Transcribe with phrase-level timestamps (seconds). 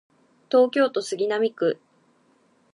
[0.49, 1.79] 東京都杉並区